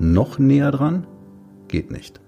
[0.00, 1.08] Noch näher dran?
[1.66, 2.20] Geht nicht.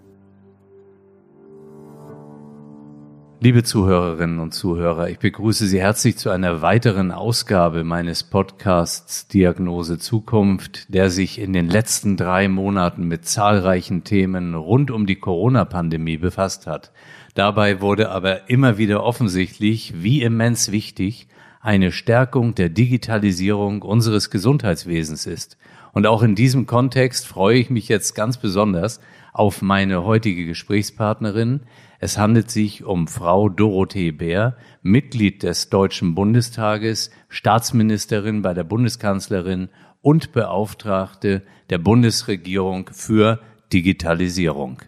[3.42, 9.98] Liebe Zuhörerinnen und Zuhörer, ich begrüße Sie herzlich zu einer weiteren Ausgabe meines Podcasts Diagnose
[9.98, 16.18] Zukunft, der sich in den letzten drei Monaten mit zahlreichen Themen rund um die Corona-Pandemie
[16.18, 16.90] befasst hat.
[17.34, 21.28] Dabei wurde aber immer wieder offensichtlich, wie immens wichtig
[21.60, 25.56] eine Stärkung der Digitalisierung unseres Gesundheitswesens ist.
[25.92, 29.00] Und auch in diesem Kontext freue ich mich jetzt ganz besonders
[29.32, 31.60] auf meine heutige Gesprächspartnerin.
[31.98, 39.68] Es handelt sich um Frau Dorothee Bär, Mitglied des Deutschen Bundestages, Staatsministerin bei der Bundeskanzlerin
[40.02, 43.40] und Beauftragte der Bundesregierung für
[43.72, 44.78] Digitalisierung.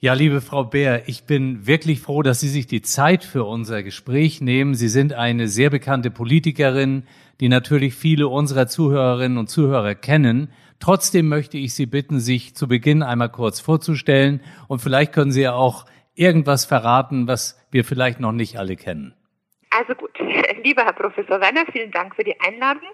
[0.00, 3.82] Ja, liebe Frau Bär, ich bin wirklich froh, dass Sie sich die Zeit für unser
[3.82, 4.74] Gespräch nehmen.
[4.74, 7.02] Sie sind eine sehr bekannte Politikerin,
[7.40, 10.52] die natürlich viele unserer Zuhörerinnen und Zuhörer kennen.
[10.78, 15.42] Trotzdem möchte ich Sie bitten, sich zu Beginn einmal kurz vorzustellen und vielleicht können Sie
[15.42, 19.14] ja auch irgendwas verraten, was wir vielleicht noch nicht alle kennen.
[19.70, 20.16] Also gut,
[20.62, 22.88] lieber Herr Professor Werner, vielen Dank für die Einladung.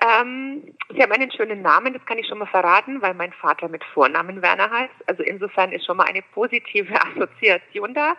[0.00, 0.62] Ähm,
[0.94, 3.84] Sie haben einen schönen Namen, das kann ich schon mal verraten, weil mein Vater mit
[3.84, 4.94] Vornamen Werner heißt.
[5.06, 8.14] Also insofern ist schon mal eine positive Assoziation da.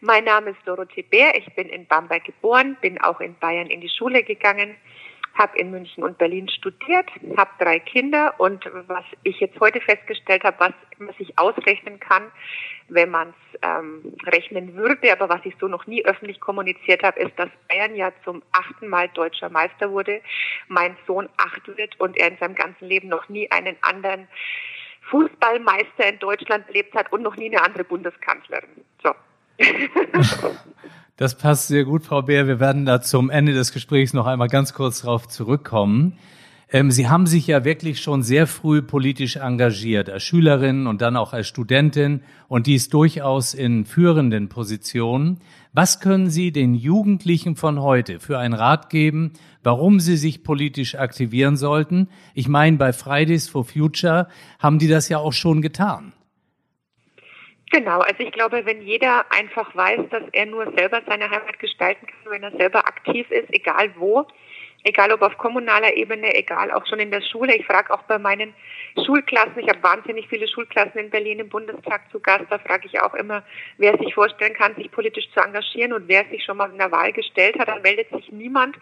[0.00, 3.80] Mein Name ist Dorothee Bär, ich bin in Bamberg geboren, bin auch in Bayern in
[3.80, 4.76] die Schule gegangen,
[5.34, 10.44] habe in München und Berlin studiert, habe drei Kinder und was ich jetzt heute festgestellt
[10.44, 12.30] habe, was man sich ausrechnen kann,
[12.88, 17.20] wenn man es ähm, rechnen würde, aber was ich so noch nie öffentlich kommuniziert habe,
[17.20, 20.20] ist, dass Bayern ja zum achten Mal deutscher Meister wurde,
[20.68, 24.28] mein Sohn acht wird und er in seinem ganzen Leben noch nie einen anderen
[25.10, 28.84] Fußballmeister in Deutschland erlebt hat und noch nie eine andere Bundeskanzlerin.
[29.02, 29.14] So.
[31.16, 32.46] Das passt sehr gut, Frau Beer.
[32.46, 36.16] Wir werden da zum Ende des Gesprächs noch einmal ganz kurz darauf zurückkommen.
[36.70, 41.18] Ähm, Sie haben sich ja wirklich schon sehr früh politisch engagiert, als Schülerin und dann
[41.18, 45.40] auch als Studentin und dies durchaus in führenden Positionen.
[45.74, 50.94] Was können Sie den Jugendlichen von heute für einen Rat geben, warum sie sich politisch
[50.94, 52.08] aktivieren sollten?
[52.32, 56.14] Ich meine, bei Fridays for Future haben die das ja auch schon getan.
[57.72, 62.06] Genau, also ich glaube, wenn jeder einfach weiß, dass er nur selber seine Heimat gestalten
[62.06, 64.26] kann, wenn er selber aktiv ist, egal wo,
[64.84, 67.56] egal ob auf kommunaler Ebene, egal auch schon in der Schule.
[67.56, 68.52] Ich frage auch bei meinen
[69.06, 73.00] Schulklassen, ich habe wahnsinnig viele Schulklassen in Berlin im Bundestag zu Gast, da frage ich
[73.00, 73.42] auch immer,
[73.78, 76.92] wer sich vorstellen kann, sich politisch zu engagieren und wer sich schon mal in der
[76.92, 78.76] Wahl gestellt hat, dann meldet sich niemand.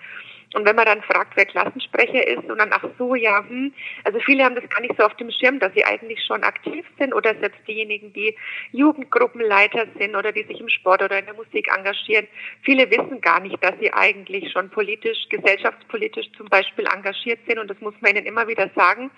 [0.54, 3.72] Und wenn man dann fragt, wer Klassensprecher ist und dann, ach so, ja, hm,
[4.02, 6.84] also viele haben das gar nicht so auf dem Schirm, dass sie eigentlich schon aktiv
[6.98, 8.36] sind oder selbst diejenigen, die
[8.72, 12.26] Jugendgruppenleiter sind oder die sich im Sport oder in der Musik engagieren.
[12.62, 17.68] Viele wissen gar nicht, dass sie eigentlich schon politisch, gesellschaftspolitisch zum Beispiel engagiert sind und
[17.68, 19.12] das muss man ihnen immer wieder sagen.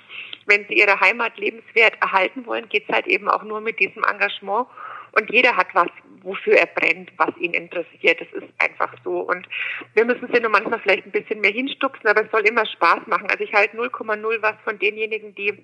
[0.45, 4.05] Wenn sie ihre Heimat lebenswert erhalten wollen, geht es halt eben auch nur mit diesem
[4.05, 4.67] Engagement
[5.13, 5.89] und jeder hat was,
[6.23, 8.21] wofür er brennt, was ihn interessiert.
[8.21, 9.21] Das ist einfach so.
[9.21, 9.47] Und
[9.95, 13.07] wir müssen sie nur manchmal vielleicht ein bisschen mehr hinstupsen, aber es soll immer Spaß
[13.07, 13.29] machen.
[13.31, 15.55] Also ich halte 0,0 was von denjenigen, die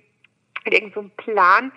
[0.69, 1.73] mit irgendeinem so Plan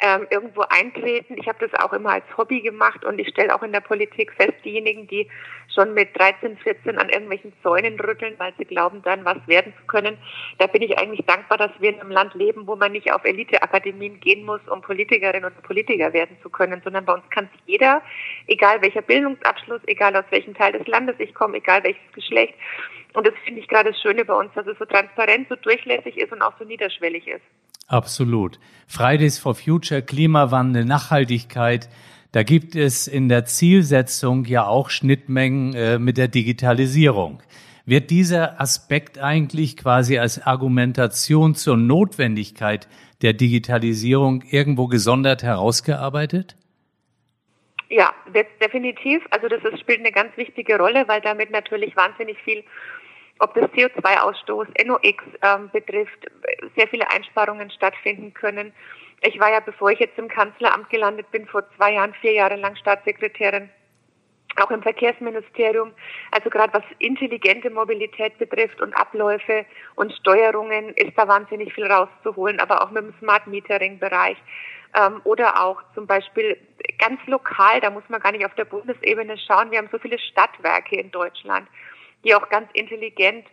[0.00, 1.36] ähm, irgendwo eintreten.
[1.38, 4.32] Ich habe das auch immer als Hobby gemacht und ich stelle auch in der Politik
[4.32, 5.28] fest, diejenigen, die
[5.74, 9.86] schon mit 13, 14 an irgendwelchen Zäunen rütteln, weil sie glauben, dann was werden zu
[9.86, 10.16] können,
[10.58, 13.24] da bin ich eigentlich dankbar, dass wir in einem Land leben, wo man nicht auf
[13.24, 17.60] Eliteakademien gehen muss, um Politikerin oder Politiker werden zu können, sondern bei uns kann es
[17.66, 18.02] jeder,
[18.46, 22.54] egal welcher Bildungsabschluss, egal aus welchem Teil des Landes ich komme, egal welches Geschlecht.
[23.12, 26.16] Und das finde ich gerade das Schöne bei uns, dass es so transparent, so durchlässig
[26.16, 27.42] ist und auch so niederschwellig ist.
[27.90, 28.60] Absolut.
[28.86, 31.88] Fridays for Future, Klimawandel, Nachhaltigkeit,
[32.30, 37.42] da gibt es in der Zielsetzung ja auch Schnittmengen äh, mit der Digitalisierung.
[37.86, 42.86] Wird dieser Aspekt eigentlich quasi als Argumentation zur Notwendigkeit
[43.22, 46.56] der Digitalisierung irgendwo gesondert herausgearbeitet?
[47.88, 48.14] Ja,
[48.62, 49.24] definitiv.
[49.30, 52.62] Also das ist, spielt eine ganz wichtige Rolle, weil damit natürlich wahnsinnig viel
[53.40, 56.26] ob das CO2-Ausstoß, NOx ähm, betrifft,
[56.76, 58.72] sehr viele Einsparungen stattfinden können.
[59.22, 62.56] Ich war ja, bevor ich jetzt im Kanzleramt gelandet bin, vor zwei Jahren, vier Jahre
[62.56, 63.70] lang Staatssekretärin
[64.56, 65.92] auch im Verkehrsministerium.
[66.32, 69.64] Also gerade was intelligente Mobilität betrifft und Abläufe
[69.94, 74.36] und Steuerungen ist da wahnsinnig viel rauszuholen, aber auch mit dem Smart Metering Bereich.
[74.94, 76.56] Ähm, oder auch zum Beispiel
[76.98, 79.70] ganz lokal, da muss man gar nicht auf der Bundesebene schauen.
[79.70, 81.68] Wir haben so viele Stadtwerke in Deutschland,
[82.24, 83.46] die auch ganz intelligent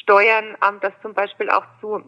[0.00, 2.04] steuern, ähm, dass zum Beispiel auch zu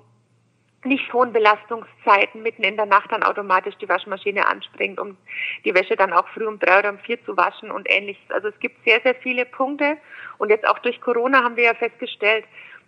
[0.85, 5.17] nicht hohen Belastungszeiten mitten in der Nacht dann automatisch die Waschmaschine anspringt, um
[5.65, 8.31] die Wäsche dann auch früh um drei oder um vier zu waschen und ähnliches.
[8.31, 9.97] Also es gibt sehr, sehr viele Punkte.
[10.39, 12.45] Und jetzt auch durch Corona haben wir ja festgestellt,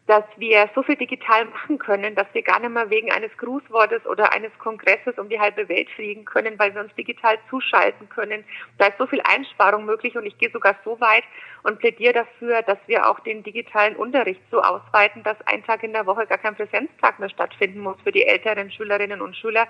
[0.09, 4.07] dass wir so viel digital machen können, dass wir gar nicht mehr wegen eines Grußwortes
[4.07, 8.43] oder eines Kongresses um die halbe Welt fliegen können, weil wir uns digital zuschalten können.
[8.79, 11.25] Da ist so viel Einsparung möglich und ich gehe sogar so weit
[11.63, 15.93] und plädiere dafür, dass wir auch den digitalen Unterricht so ausweiten, dass ein Tag in
[15.93, 19.67] der Woche gar kein Präsenztag mehr stattfinden muss für die älteren Schülerinnen und Schüler,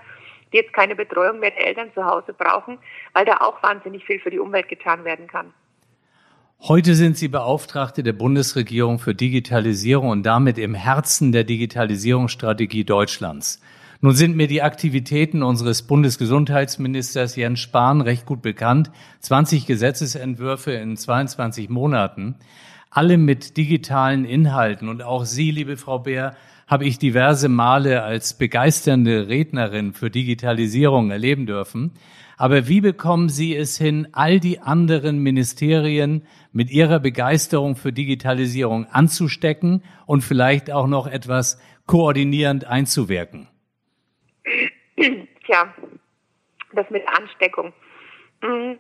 [0.52, 2.79] die jetzt keine Betreuung mehr der Eltern zu Hause brauchen,
[3.12, 5.52] weil da auch wahnsinnig viel für die Umwelt getan werden kann.
[6.60, 13.60] Heute sind Sie Beauftragte der Bundesregierung für Digitalisierung und damit im Herzen der Digitalisierungsstrategie Deutschlands.
[14.00, 18.90] Nun sind mir die Aktivitäten unseres Bundesgesundheitsministers Jens Spahn recht gut bekannt.
[19.20, 22.34] 20 Gesetzesentwürfe in 22 Monaten,
[22.90, 24.88] alle mit digitalen Inhalten.
[24.88, 26.34] Und auch Sie, liebe Frau Beer,
[26.66, 31.93] habe ich diverse Male als begeisternde Rednerin für Digitalisierung erleben dürfen.
[32.38, 38.87] Aber wie bekommen Sie es hin, all die anderen Ministerien mit ihrer Begeisterung für Digitalisierung
[38.87, 43.49] anzustecken und vielleicht auch noch etwas koordinierend einzuwirken?
[45.46, 45.75] Tja,
[46.73, 47.73] das mit Ansteckung.
[48.41, 48.79] Mhm.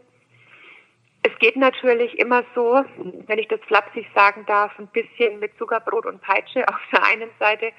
[1.24, 2.84] Es geht natürlich immer so,
[3.26, 7.30] wenn ich das flapsig sagen darf, ein bisschen mit Zuckerbrot und Peitsche auf der einen
[7.40, 7.72] Seite.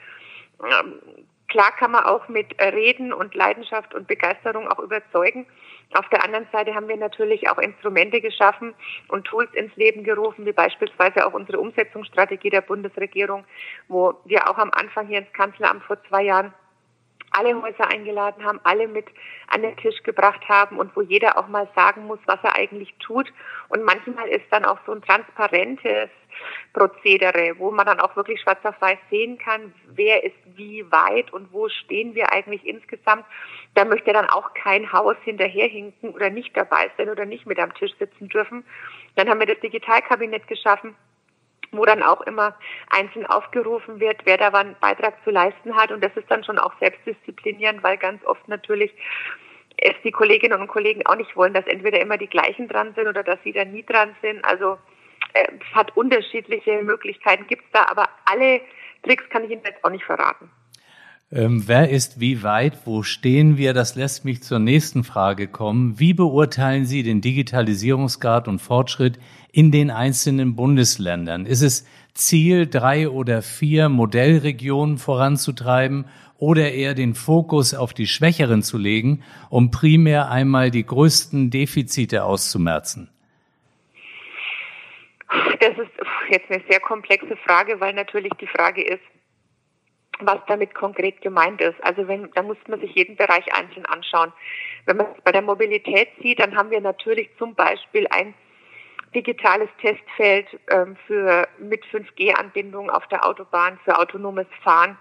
[0.61, 0.99] Ähm,
[1.47, 5.45] klar kann man auch mit Reden und Leidenschaft und Begeisterung auch überzeugen.
[5.93, 8.75] Auf der anderen Seite haben wir natürlich auch Instrumente geschaffen
[9.07, 13.43] und Tools ins Leben gerufen, wie beispielsweise auch unsere Umsetzungsstrategie der Bundesregierung,
[13.87, 16.53] wo wir auch am Anfang hier ins Kanzleramt vor zwei Jahren
[17.31, 19.07] alle Häuser eingeladen haben, alle mit
[19.47, 22.93] an den Tisch gebracht haben und wo jeder auch mal sagen muss, was er eigentlich
[22.99, 23.31] tut.
[23.69, 26.09] Und manchmal ist dann auch so ein transparentes
[26.73, 31.33] Prozedere, wo man dann auch wirklich schwarz auf weiß sehen kann, wer ist wie weit
[31.33, 33.25] und wo stehen wir eigentlich insgesamt.
[33.73, 37.73] Da möchte dann auch kein Haus hinterherhinken oder nicht dabei sein oder nicht mit am
[37.73, 38.65] Tisch sitzen dürfen.
[39.15, 40.95] Dann haben wir das Digitalkabinett geschaffen
[41.71, 42.55] wo dann auch immer
[42.89, 45.91] einzeln aufgerufen wird, wer da einen Beitrag zu leisten hat.
[45.91, 48.91] Und das ist dann schon auch selbstdisziplinierend, weil ganz oft natürlich
[49.77, 53.07] es die Kolleginnen und Kollegen auch nicht wollen, dass entweder immer die gleichen dran sind
[53.07, 54.43] oder dass sie da nie dran sind.
[54.43, 54.77] Also
[55.33, 58.61] äh, es hat unterschiedliche Möglichkeiten, gibt's da, aber alle
[59.03, 60.49] Tricks kann ich Ihnen jetzt auch nicht verraten.
[61.31, 62.79] Ähm, wer ist wie weit?
[62.85, 63.73] Wo stehen wir?
[63.73, 65.99] Das lässt mich zur nächsten Frage kommen.
[65.99, 69.19] Wie beurteilen Sie den Digitalisierungsgrad und Fortschritt
[69.51, 71.45] in den einzelnen Bundesländern?
[71.45, 76.05] Ist es Ziel, drei oder vier Modellregionen voranzutreiben
[76.39, 82.23] oder eher den Fokus auf die Schwächeren zu legen, um primär einmal die größten Defizite
[82.23, 83.11] auszumerzen?
[85.59, 85.91] Das ist
[86.31, 89.03] jetzt eine sehr komplexe Frage, weil natürlich die Frage ist,
[90.19, 91.81] was damit konkret gemeint ist.
[91.83, 94.33] Also wenn, da muss man sich jeden Bereich einzeln anschauen.
[94.85, 98.33] Wenn man es bei der Mobilität sieht, dann haben wir natürlich zum Beispiel ein
[99.15, 104.97] digitales Testfeld ähm, für mit 5G-Anbindung auf der Autobahn für autonomes Fahren.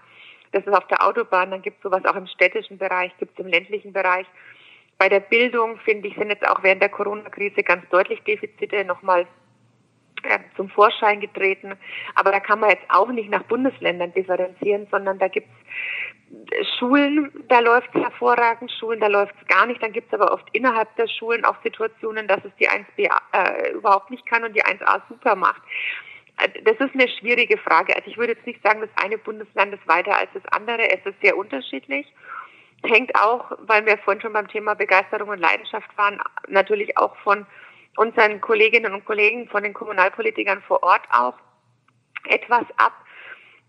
[0.51, 3.45] Das ist auf der Autobahn, dann gibt es sowas auch im städtischen Bereich, gibt es
[3.45, 4.25] im ländlichen Bereich.
[4.97, 9.27] Bei der Bildung, finde ich, sind jetzt auch während der Corona-Krise ganz deutlich Defizite nochmal
[10.55, 11.73] zum Vorschein getreten.
[12.15, 15.49] Aber da kann man jetzt auch nicht nach Bundesländern differenzieren, sondern da gibt's
[16.77, 19.81] Schulen, da läuft es hervorragend, Schulen, da läuft es gar nicht.
[19.81, 23.71] Dann gibt es aber oft innerhalb der Schulen auch Situationen, dass es die 1b äh,
[23.71, 25.61] überhaupt nicht kann und die 1a super macht.
[26.37, 27.95] Äh, das ist eine schwierige Frage.
[27.95, 30.89] Also ich würde jetzt nicht sagen, das eine Bundesland ist weiter als das andere.
[30.89, 32.05] Es ist sehr unterschiedlich.
[32.83, 37.45] Hängt auch, weil wir vorhin schon beim Thema Begeisterung und Leidenschaft waren, natürlich auch von
[37.99, 41.33] unseren Kolleginnen und Kollegen, von den Kommunalpolitikern vor Ort auch
[42.29, 42.93] etwas ab.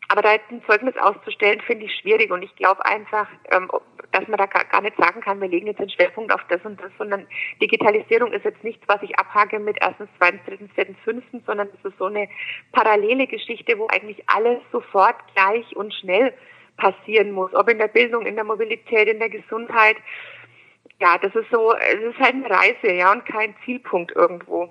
[0.08, 3.70] Aber da ein Zeugnis auszustellen, finde ich schwierig und ich glaube einfach, ähm,
[4.12, 6.80] dass man da gar nicht sagen kann, wir legen jetzt den Schwerpunkt auf das und
[6.80, 7.26] das, sondern
[7.60, 11.84] Digitalisierung ist jetzt nichts, was ich abhake mit erstens, zweitens, drittens, viertens, fünftens, sondern es
[11.84, 12.28] ist so eine
[12.72, 16.34] parallele Geschichte, wo eigentlich alles sofort gleich und schnell
[16.76, 19.96] passieren muss, ob in der Bildung, in der Mobilität, in der Gesundheit.
[21.00, 24.69] Ja, das ist so, es ist halt eine Reise, ja, und kein Zielpunkt irgendwo.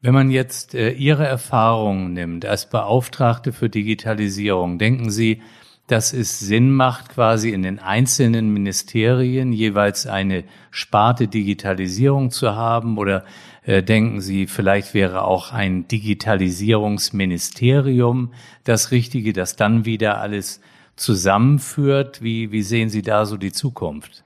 [0.00, 5.42] Wenn man jetzt äh, Ihre Erfahrungen nimmt als Beauftragte für Digitalisierung, denken Sie,
[5.88, 12.98] dass es Sinn macht, quasi in den einzelnen Ministerien jeweils eine Sparte Digitalisierung zu haben?
[12.98, 13.24] Oder
[13.66, 18.32] Äh, denken Sie, vielleicht wäre auch ein Digitalisierungsministerium
[18.62, 20.60] das Richtige, das dann wieder alles
[20.94, 22.22] zusammenführt?
[22.22, 24.22] Wie, wie sehen Sie da so die Zukunft?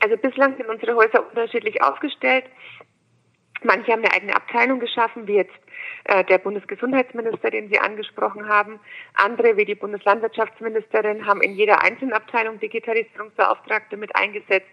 [0.00, 2.44] Also bislang sind unsere Häuser unterschiedlich aufgestellt.
[3.62, 5.58] Manche haben eine eigene Abteilung geschaffen, wie jetzt
[6.04, 8.78] äh, der Bundesgesundheitsminister, den Sie angesprochen haben.
[9.14, 14.68] Andere, wie die Bundeslandwirtschaftsministerin, haben in jeder einzelnen Abteilung Digitalisierungsbeauftragte mit eingesetzt.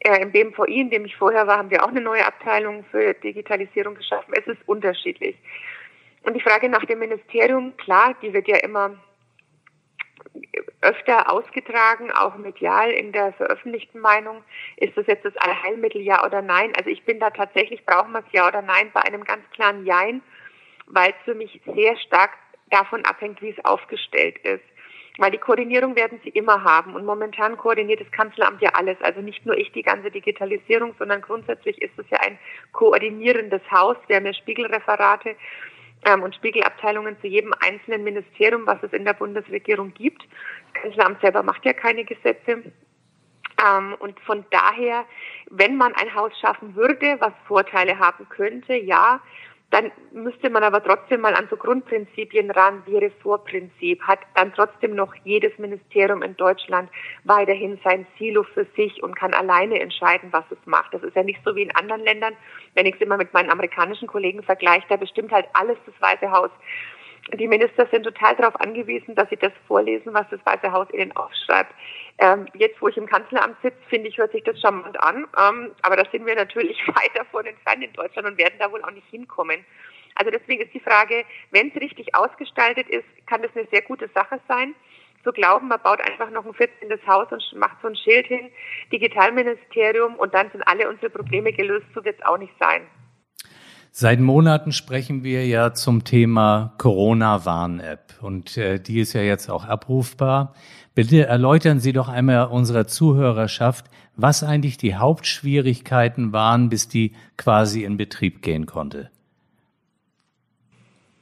[0.00, 3.14] Äh, Im BMVI, in dem ich vorher war, haben wir auch eine neue Abteilung für
[3.14, 4.34] Digitalisierung geschaffen.
[4.36, 5.36] Es ist unterschiedlich.
[6.22, 8.96] Und die Frage nach dem Ministerium, klar, die wird ja immer
[10.80, 14.44] öfter ausgetragen, auch medial in der veröffentlichten Meinung.
[14.76, 16.72] Ist das jetzt das Allheilmittel, ja oder nein?
[16.76, 19.84] Also ich bin da tatsächlich, brauchen wir es ja oder nein, bei einem ganz klaren
[19.84, 20.22] Jein,
[20.86, 22.30] weil es für mich sehr stark
[22.70, 24.64] davon abhängt, wie es aufgestellt ist.
[25.18, 26.94] Weil die Koordinierung werden sie immer haben.
[26.94, 29.00] Und momentan koordiniert das Kanzleramt ja alles.
[29.00, 32.38] Also nicht nur ich die ganze Digitalisierung, sondern grundsätzlich ist es ja ein
[32.72, 33.96] koordinierendes Haus.
[34.08, 35.34] Wir haben ja Spiegelreferate
[36.14, 40.22] und Spiegelabteilungen zu jedem einzelnen Ministerium, was es in der Bundesregierung gibt.
[40.72, 42.62] Das Kanzleramt selber macht ja keine Gesetze.
[43.64, 45.04] Ähm, und von daher,
[45.50, 49.20] wenn man ein Haus schaffen würde, was Vorteile haben könnte, ja,
[49.70, 54.00] dann müsste man aber trotzdem mal an so Grundprinzipien ran, wie Ressortprinzip.
[54.02, 56.88] Hat dann trotzdem noch jedes Ministerium in Deutschland
[57.24, 60.94] weiterhin sein Silo für sich und kann alleine entscheiden, was es macht.
[60.94, 62.34] Das ist ja nicht so wie in anderen Ländern.
[62.74, 66.30] Wenn ich es immer mit meinen amerikanischen Kollegen vergleiche, da bestimmt halt alles das Weiße
[66.30, 66.50] Haus
[67.34, 71.14] die Minister sind total darauf angewiesen, dass sie das vorlesen, was das Weiße Haus ihnen
[71.16, 71.74] aufschreibt.
[72.18, 75.26] Ähm, jetzt, wo ich im Kanzleramt sitze, finde ich, hört sich das charmant an.
[75.38, 78.82] Ähm, aber da sind wir natürlich weit davon entfernt in Deutschland und werden da wohl
[78.82, 79.64] auch nicht hinkommen.
[80.14, 84.08] Also deswegen ist die Frage, wenn es richtig ausgestaltet ist, kann das eine sehr gute
[84.14, 84.74] Sache sein.
[85.24, 86.88] Zu glauben, man baut einfach noch ein 14.
[87.06, 88.50] Haus und macht so ein Schild hin,
[88.92, 92.86] Digitalministerium und dann sind alle unsere Probleme gelöst, so wird es auch nicht sein.
[93.98, 99.64] Seit Monaten sprechen wir ja zum Thema Corona-Warn-App und äh, die ist ja jetzt auch
[99.64, 100.52] abrufbar.
[100.94, 107.84] Bitte erläutern Sie doch einmal unserer Zuhörerschaft, was eigentlich die Hauptschwierigkeiten waren, bis die quasi
[107.84, 109.10] in Betrieb gehen konnte.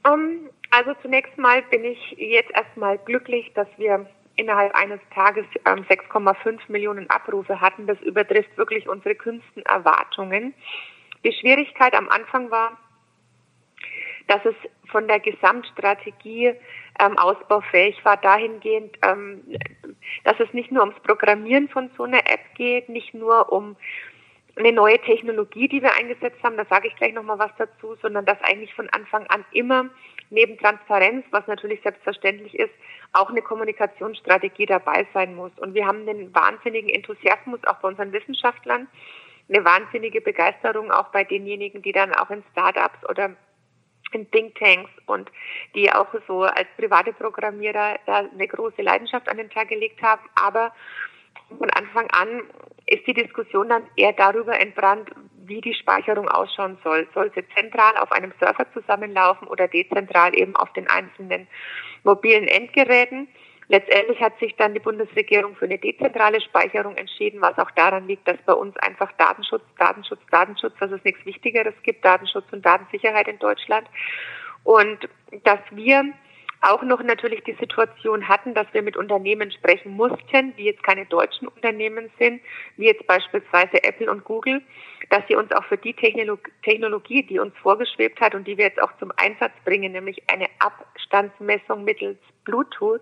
[0.05, 4.05] Um, also zunächst mal bin ich jetzt erstmal glücklich, dass wir
[4.35, 7.87] innerhalb eines Tages ähm, 6,5 Millionen Abrufe hatten.
[7.87, 10.53] Das übertrifft wirklich unsere kühnsten Erwartungen.
[11.25, 12.77] Die Schwierigkeit am Anfang war,
[14.27, 14.55] dass es
[14.91, 16.53] von der Gesamtstrategie
[16.99, 19.43] ähm, ausbaufähig war, dahingehend, ähm,
[20.23, 23.75] dass es nicht nur ums Programmieren von so einer App geht, nicht nur um
[24.55, 28.25] eine neue Technologie, die wir eingesetzt haben, da sage ich gleich nochmal was dazu, sondern
[28.25, 29.89] dass eigentlich von Anfang an immer
[30.29, 32.73] neben Transparenz, was natürlich selbstverständlich ist,
[33.13, 35.51] auch eine Kommunikationsstrategie dabei sein muss.
[35.57, 38.87] Und wir haben einen wahnsinnigen Enthusiasmus auch bei unseren Wissenschaftlern,
[39.49, 43.35] eine wahnsinnige Begeisterung auch bei denjenigen, die dann auch in Startups oder
[44.11, 45.29] in Thinktanks und
[45.75, 50.21] die auch so als private Programmierer da eine große Leidenschaft an den Tag gelegt haben.
[50.35, 50.73] Aber
[51.57, 52.43] von Anfang an
[52.87, 55.09] ist die Diskussion dann eher darüber entbrannt,
[55.45, 57.07] wie die Speicherung ausschauen soll.
[57.13, 61.47] Soll sie zentral auf einem Server zusammenlaufen oder dezentral eben auf den einzelnen
[62.03, 63.27] mobilen Endgeräten?
[63.67, 68.27] Letztendlich hat sich dann die Bundesregierung für eine dezentrale Speicherung entschieden, was auch daran liegt,
[68.27, 73.27] dass bei uns einfach Datenschutz, Datenschutz, Datenschutz, dass es nichts Wichtigeres gibt, Datenschutz und Datensicherheit
[73.27, 73.87] in Deutschland.
[74.63, 75.09] Und
[75.43, 76.13] dass wir
[76.61, 81.05] auch noch natürlich die Situation hatten, dass wir mit Unternehmen sprechen mussten, die jetzt keine
[81.05, 82.41] deutschen Unternehmen sind,
[82.77, 84.61] wie jetzt beispielsweise Apple und Google,
[85.09, 88.81] dass sie uns auch für die Technologie, die uns vorgeschwebt hat und die wir jetzt
[88.81, 93.01] auch zum Einsatz bringen, nämlich eine Abstandsmessung mittels Bluetooth,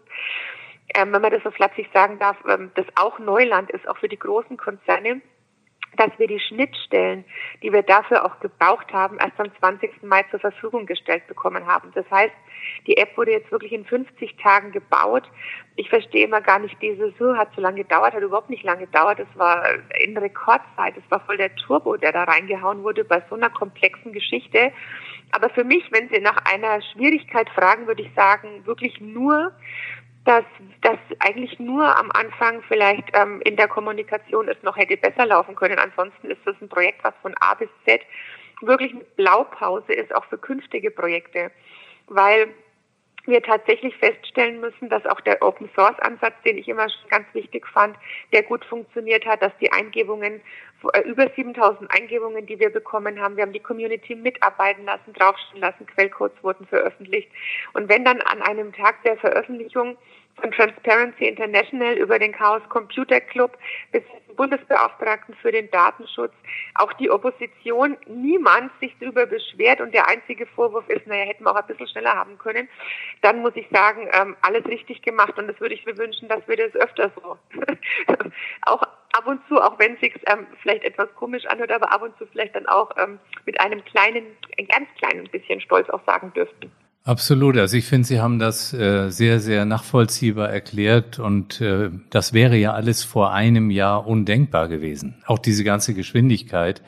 [0.95, 4.09] ähm, wenn man das so flapsig sagen darf, ähm, das auch Neuland ist, auch für
[4.09, 5.21] die großen Konzerne,
[5.97, 7.23] dass wir die Schnittstellen,
[7.61, 10.03] die wir dafür auch gebraucht haben, erst am 20.
[10.03, 11.91] Mai zur Verfügung gestellt bekommen haben.
[11.93, 12.33] Das heißt,
[12.87, 15.23] die App wurde jetzt wirklich in 50 Tagen gebaut.
[15.75, 19.19] Ich verstehe immer gar nicht dieses, hat so lange gedauert, hat überhaupt nicht lange gedauert.
[19.19, 19.65] Es war
[19.99, 24.13] in Rekordzeit, es war voll der Turbo, der da reingehauen wurde bei so einer komplexen
[24.13, 24.71] Geschichte.
[25.31, 29.51] Aber für mich, wenn Sie nach einer Schwierigkeit fragen, würde ich sagen, wirklich nur
[30.25, 30.45] dass
[30.81, 35.55] das eigentlich nur am Anfang vielleicht ähm, in der Kommunikation es noch hätte besser laufen
[35.55, 35.79] können.
[35.79, 38.01] Ansonsten ist das ein Projekt, was von A bis Z
[38.61, 41.51] wirklich mit Blaupause ist, auch für künftige Projekte,
[42.07, 42.53] weil
[43.25, 47.25] wir tatsächlich feststellen müssen, dass auch der Open Source Ansatz, den ich immer schon ganz
[47.33, 47.95] wichtig fand,
[48.33, 50.41] der gut funktioniert hat, dass die Eingebungen,
[50.93, 55.61] äh, über 7000 Eingebungen, die wir bekommen haben, wir haben die Community mitarbeiten lassen, draufstehen
[55.61, 57.31] lassen, Quellcodes wurden veröffentlicht.
[57.73, 59.97] Und wenn dann an einem Tag der Veröffentlichung
[60.39, 63.57] von Transparency International über den Chaos Computer Club
[63.91, 66.33] bis zum Bundesbeauftragten für den Datenschutz,
[66.75, 71.51] auch die Opposition, niemand sich darüber beschwert und der einzige Vorwurf ist, naja, hätten wir
[71.51, 72.67] auch ein bisschen schneller haben können,
[73.21, 76.47] dann muss ich sagen, ähm, alles richtig gemacht und das würde ich mir wünschen, dass
[76.47, 77.37] wir das öfter so
[78.63, 78.81] auch
[79.13, 82.17] ab und zu, auch wenn es sich ähm, vielleicht etwas komisch anhört, aber ab und
[82.17, 84.25] zu vielleicht dann auch ähm, mit einem kleinen,
[84.57, 86.71] ein ganz kleinen bisschen Stolz auch sagen dürften.
[87.05, 87.57] Absolut.
[87.57, 92.55] Also ich finde, Sie haben das äh, sehr, sehr nachvollziehbar erklärt und äh, das wäre
[92.55, 95.15] ja alles vor einem Jahr undenkbar gewesen.
[95.25, 96.81] Auch diese ganze Geschwindigkeit.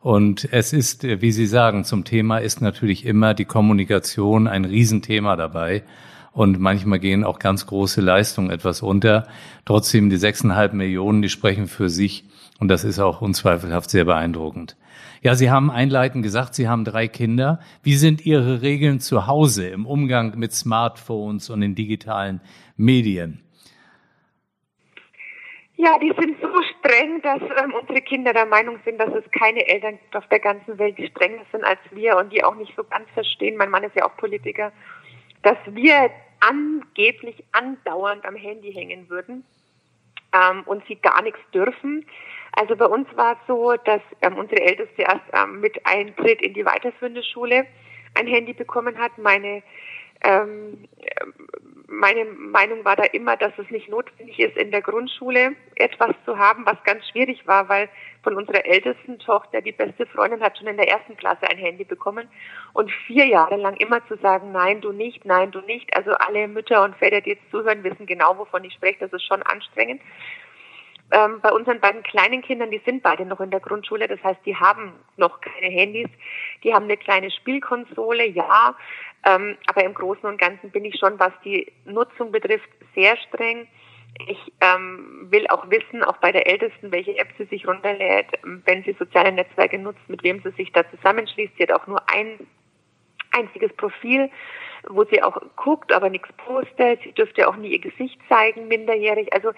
[0.00, 4.64] Und es ist, äh, wie Sie sagen, zum Thema ist natürlich immer die Kommunikation ein
[4.64, 5.84] Riesenthema dabei.
[6.32, 9.28] Und manchmal gehen auch ganz große Leistungen etwas unter.
[9.66, 12.24] Trotzdem die sechseinhalb Millionen, die sprechen für sich.
[12.58, 14.76] Und das ist auch unzweifelhaft sehr beeindruckend.
[15.22, 17.60] Ja, Sie haben einleitend gesagt, Sie haben drei Kinder.
[17.82, 22.40] Wie sind Ihre Regeln zu Hause im Umgang mit Smartphones und den digitalen
[22.78, 23.44] Medien?
[25.76, 26.48] Ja, die sind so
[26.78, 30.40] streng, dass ähm, unsere Kinder der Meinung sind, dass es keine Eltern gibt auf der
[30.40, 33.56] ganzen Welt, die strenger sind als wir und die auch nicht so ganz verstehen.
[33.56, 34.72] Mein Mann ist ja auch Politiker,
[35.42, 36.10] dass wir
[36.40, 39.44] angeblich andauernd am Handy hängen würden
[40.32, 42.06] ähm, und sie gar nichts dürfen.
[42.52, 46.54] Also bei uns war es so, dass ähm, unsere Älteste erst ähm, mit Eintritt in
[46.54, 47.66] die weiterführende Schule
[48.14, 49.16] ein Handy bekommen hat.
[49.18, 49.62] Meine
[50.22, 50.88] ähm,
[51.90, 56.38] meine Meinung war da immer, dass es nicht notwendig ist, in der Grundschule etwas zu
[56.38, 57.88] haben, was ganz schwierig war, weil
[58.22, 61.84] von unserer ältesten Tochter die beste Freundin hat schon in der ersten Klasse ein Handy
[61.84, 62.28] bekommen
[62.74, 65.94] und vier Jahre lang immer zu sagen, nein, du nicht, nein, du nicht.
[65.96, 69.00] Also alle Mütter und Väter, die jetzt zuhören, wissen genau, wovon ich spreche.
[69.00, 70.00] Das ist schon anstrengend
[71.12, 74.40] ähm, bei unseren beiden kleinen Kindern, die sind beide noch in der Grundschule, das heißt,
[74.46, 76.08] die haben noch keine Handys,
[76.62, 78.76] die haben eine kleine Spielkonsole, ja,
[79.24, 83.66] ähm, aber im Großen und Ganzen bin ich schon, was die Nutzung betrifft, sehr streng.
[84.26, 88.82] Ich ähm, will auch wissen, auch bei der Ältesten, welche App sie sich runterlädt, wenn
[88.84, 91.54] sie soziale Netzwerke nutzt, mit wem sie sich da zusammenschließt.
[91.56, 92.38] Sie hat auch nur ein
[93.32, 94.30] einziges Profil,
[94.88, 97.00] wo sie auch guckt, aber nichts postet.
[97.02, 99.32] Sie dürfte auch nie ihr Gesicht zeigen, minderjährig.
[99.32, 99.52] Also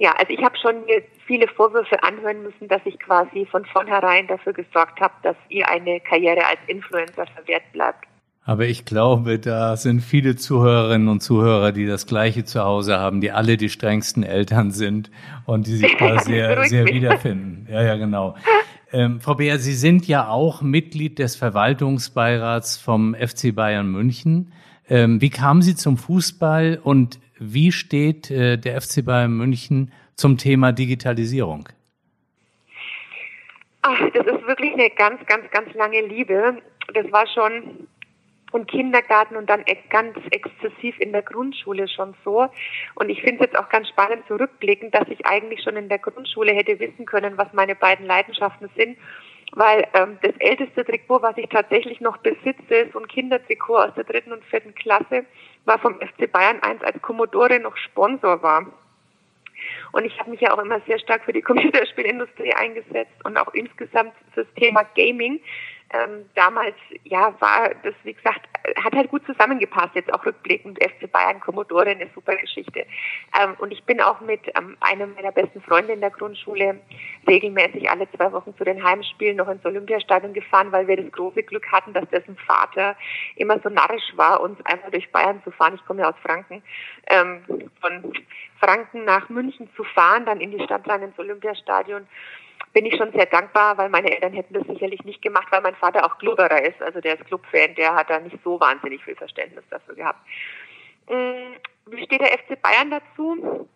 [0.00, 4.26] ja, also ich habe schon mir viele Vorwürfe anhören müssen, dass ich quasi von vornherein
[4.26, 8.06] dafür gesorgt habe, dass ihr eine Karriere als Influencer verwehrt bleibt.
[8.42, 13.20] Aber ich glaube, da sind viele Zuhörerinnen und Zuhörer, die das Gleiche zu Hause haben,
[13.20, 15.10] die alle die strengsten Eltern sind
[15.44, 17.68] und die sich da sehr, sehr wiederfinden.
[17.70, 18.36] Ja, ja, genau.
[18.92, 24.52] Ähm, Frau Beer, Sie sind ja auch Mitglied des Verwaltungsbeirats vom FC Bayern München.
[24.88, 30.36] Ähm, wie kamen Sie zum Fußball und wie steht äh, der FC Bayern München zum
[30.36, 31.68] Thema Digitalisierung?
[33.82, 36.58] Ach, das ist wirklich eine ganz, ganz, ganz lange Liebe.
[36.92, 37.88] Das war schon
[38.52, 42.48] im Kindergarten und dann ganz exzessiv in der Grundschule schon so.
[42.94, 45.98] Und ich finde es jetzt auch ganz spannend zurückblickend, dass ich eigentlich schon in der
[45.98, 48.98] Grundschule hätte wissen können, was meine beiden Leidenschaften sind.
[49.52, 54.04] Weil ähm, das älteste Trikot, was ich tatsächlich noch besitze, so ein Kindertrikot aus der
[54.04, 55.24] dritten und vierten Klasse,
[55.64, 58.66] war vom FC Bayern 1 als Commodore noch Sponsor war.
[59.92, 63.52] Und ich habe mich ja auch immer sehr stark für die Computerspielindustrie eingesetzt und auch
[63.54, 65.40] insgesamt fürs Thema Gaming
[65.92, 68.42] ähm, damals, ja, war das, wie gesagt,
[68.84, 70.78] hat halt gut zusammengepasst, jetzt auch rückblickend.
[70.82, 72.86] FC Bayern, Commodore, eine super Geschichte.
[73.40, 76.80] Ähm, und ich bin auch mit ähm, einem meiner besten Freunde in der Grundschule
[77.26, 81.42] regelmäßig alle zwei Wochen zu den Heimspielen noch ins Olympiastadion gefahren, weil wir das große
[81.42, 82.96] Glück hatten, dass dessen Vater
[83.36, 85.74] immer so narrisch war, uns einmal durch Bayern zu fahren.
[85.74, 86.62] Ich komme ja aus Franken.
[87.08, 87.42] Ähm,
[87.80, 88.12] von
[88.60, 92.06] Franken nach München zu fahren, dann in die Stadt rein ins Olympiastadion
[92.72, 95.74] bin ich schon sehr dankbar, weil meine Eltern hätten das sicherlich nicht gemacht, weil mein
[95.74, 96.80] Vater auch Clubberer ist.
[96.82, 100.20] Also der ist Clubfan, der hat da nicht so wahnsinnig viel Verständnis dafür gehabt.
[101.08, 103.68] Mm, wie steht der FC Bayern dazu?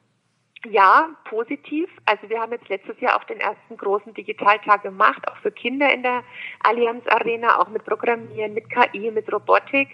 [0.66, 1.90] Ja, positiv.
[2.06, 5.92] Also wir haben jetzt letztes Jahr auch den ersten großen Digitaltag gemacht, auch für Kinder
[5.92, 6.22] in der
[6.62, 9.88] Allianz Arena, auch mit Programmieren, mit KI, mit Robotik.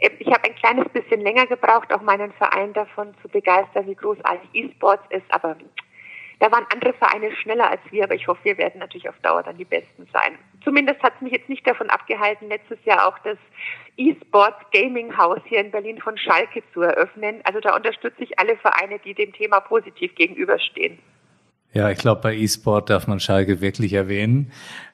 [0.00, 3.94] Ähm, ich habe ein kleines bisschen länger gebraucht, auch meinen Verein davon zu begeistern, wie
[3.94, 5.56] großartig E-Sports ist, aber
[6.40, 9.42] da waren andere Vereine schneller als wir, aber ich hoffe, wir werden natürlich auf Dauer
[9.42, 10.38] dann die Besten sein.
[10.62, 13.38] Zumindest hat es mich jetzt nicht davon abgehalten, letztes Jahr auch das
[13.96, 17.40] E-Sports Gaming House hier in Berlin von Schalke zu eröffnen.
[17.44, 20.98] Also da unterstütze ich alle Vereine, die dem Thema positiv gegenüberstehen.
[21.74, 24.52] Ja, ich glaube, bei E-Sport darf man Schalke wirklich erwähnen.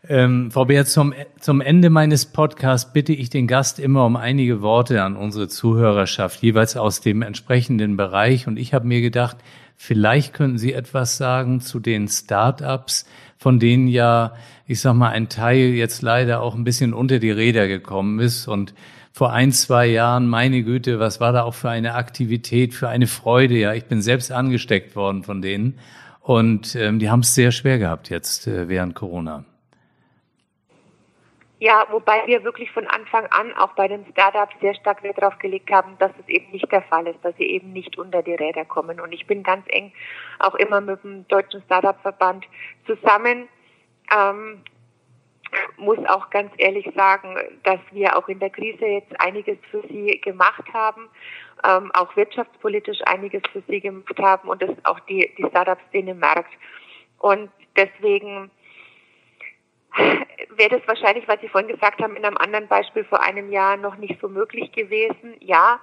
[0.08, 4.60] Ähm, Frau Beer, zum, zum Ende meines Podcasts bitte ich den Gast immer um einige
[4.60, 8.48] Worte an unsere Zuhörerschaft, jeweils aus dem entsprechenden Bereich.
[8.48, 9.36] Und ich habe mir gedacht,
[9.84, 14.32] vielleicht können Sie etwas sagen zu den Start-ups, von denen ja,
[14.66, 18.48] ich sag mal, ein Teil jetzt leider auch ein bisschen unter die Räder gekommen ist
[18.48, 18.74] und
[19.12, 23.06] vor ein, zwei Jahren, meine Güte, was war da auch für eine Aktivität, für eine
[23.06, 23.56] Freude.
[23.56, 25.78] Ja, ich bin selbst angesteckt worden von denen.
[26.20, 29.44] Und ähm, die haben es sehr schwer gehabt jetzt äh, während Corona.
[31.60, 35.38] Ja, wobei wir wirklich von Anfang an auch bei den Startups sehr stark Wert darauf
[35.38, 38.34] gelegt haben, dass es eben nicht der Fall ist, dass sie eben nicht unter die
[38.34, 39.00] Räder kommen.
[39.00, 39.92] Und ich bin ganz eng
[40.40, 42.44] auch immer mit dem Deutschen Startup-Verband
[42.86, 43.48] zusammen.
[44.12, 44.62] Ähm,
[45.76, 50.20] muss auch ganz ehrlich sagen, dass wir auch in der Krise jetzt einiges für sie
[50.20, 51.08] gemacht haben,
[51.64, 56.52] ähm, auch wirtschaftspolitisch einiges für sie gemacht haben und das auch die, die Startup-Szene merkt.
[57.18, 58.50] Und deswegen
[60.56, 63.76] wäre das wahrscheinlich, was Sie vorhin gesagt haben, in einem anderen Beispiel vor einem Jahr
[63.76, 65.34] noch nicht so möglich gewesen.
[65.40, 65.80] Ja,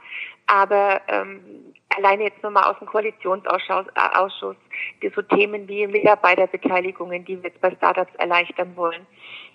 [0.47, 7.49] aber ähm, alleine jetzt nochmal aus dem Koalitionsausschuss, äh, so Themen wie Mitarbeiterbeteiligungen, die wir
[7.49, 9.05] jetzt bei Startups erleichtern wollen.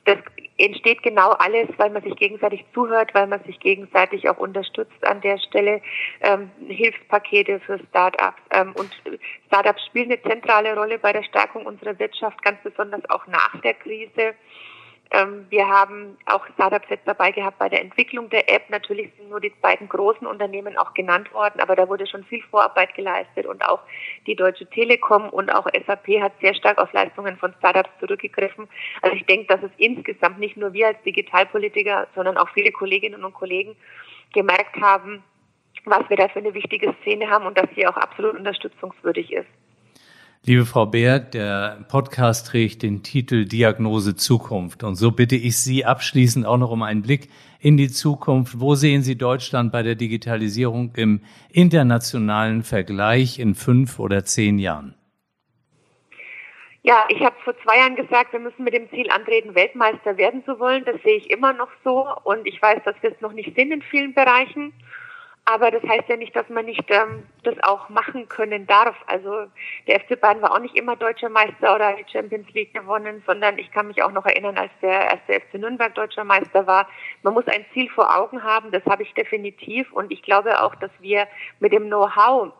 [0.06, 0.18] Das
[0.58, 5.20] entsteht genau alles, weil man sich gegenseitig zuhört, weil man sich gegenseitig auch unterstützt an
[5.20, 5.82] der Stelle.
[6.20, 8.40] Ähm, Hilfspakete für Startups.
[8.50, 8.90] Ähm, und
[9.48, 13.74] Startups spielen eine zentrale Rolle bei der Stärkung unserer Wirtschaft, ganz besonders auch nach der
[13.74, 14.34] Krise.
[15.12, 18.68] Ähm, wir haben auch Startups jetzt dabei gehabt bei der Entwicklung der App.
[18.70, 22.42] Natürlich sind nur die beiden großen Unternehmen auch genannt worden, aber da wurde schon viel
[22.50, 23.80] Vorarbeit geleistet und auch
[24.26, 28.68] die Deutsche Telekom und auch SAP hat sehr stark auf Leistungen von Startups zurückgegriffen.
[29.02, 33.24] Also ich denke, dass es insgesamt nicht nur wir als Digitalpolitiker, sondern auch viele Kolleginnen
[33.24, 33.76] und Kollegen
[34.32, 35.22] gemerkt haben,
[35.84, 39.48] was wir da für eine wichtige Szene haben und dass sie auch absolut unterstützungswürdig ist.
[40.48, 44.84] Liebe Frau Beer, der Podcast trägt den Titel Diagnose Zukunft.
[44.84, 47.26] Und so bitte ich Sie abschließend auch noch um einen Blick
[47.58, 48.60] in die Zukunft.
[48.60, 54.94] Wo sehen Sie Deutschland bei der Digitalisierung im internationalen Vergleich in fünf oder zehn Jahren?
[56.84, 60.44] Ja, ich habe vor zwei Jahren gesagt, wir müssen mit dem Ziel antreten, Weltmeister werden
[60.44, 60.84] zu wollen.
[60.84, 62.06] Das sehe ich immer noch so.
[62.22, 64.72] Und ich weiß, dass wir es noch nicht sind in vielen Bereichen.
[65.48, 68.96] Aber das heißt ja nicht, dass man nicht ähm, das auch machen können darf.
[69.06, 69.46] Also
[69.86, 73.56] der FC Bayern war auch nicht immer deutscher Meister oder die Champions League gewonnen, sondern
[73.56, 76.88] ich kann mich auch noch erinnern, als der erste FC Nürnberg deutscher Meister war.
[77.22, 79.92] Man muss ein Ziel vor Augen haben, das habe ich definitiv.
[79.92, 81.28] Und ich glaube auch, dass wir
[81.60, 82.52] mit dem Know-how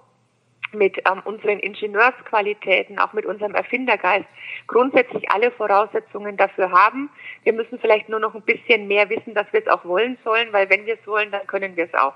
[0.72, 4.28] mit ähm, unseren Ingenieursqualitäten, auch mit unserem Erfindergeist
[4.68, 7.10] grundsätzlich alle Voraussetzungen dafür haben.
[7.42, 10.52] Wir müssen vielleicht nur noch ein bisschen mehr wissen, dass wir es auch wollen sollen,
[10.52, 12.14] weil wenn wir es wollen, dann können wir es auch.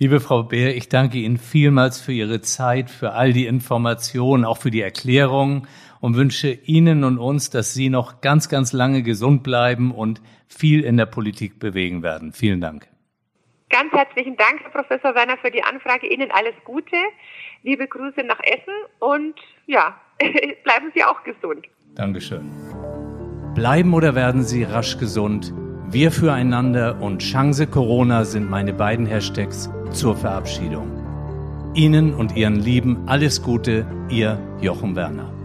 [0.00, 4.58] Liebe Frau Beer, ich danke Ihnen vielmals für Ihre Zeit, für all die Informationen, auch
[4.58, 5.66] für die Erklärungen
[6.00, 10.84] und wünsche Ihnen und uns, dass Sie noch ganz, ganz lange gesund bleiben und viel
[10.84, 12.32] in der Politik bewegen werden.
[12.32, 12.86] Vielen Dank.
[13.70, 16.06] Ganz herzlichen Dank, Herr Professor Werner, für die Anfrage.
[16.06, 16.96] Ihnen alles Gute.
[17.64, 19.34] Liebe Grüße nach Essen und
[19.66, 20.00] ja,
[20.62, 21.66] bleiben Sie auch gesund.
[21.96, 22.48] Dankeschön.
[23.56, 25.52] Bleiben oder werden Sie rasch gesund?
[25.90, 30.86] Wir füreinander und Chance Corona sind meine beiden Hashtags zur Verabschiedung.
[31.72, 35.37] Ihnen und Ihren Lieben alles Gute, Ihr Jochen Werner.